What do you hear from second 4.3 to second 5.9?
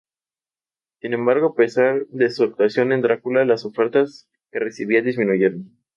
que recibía disminuyeron.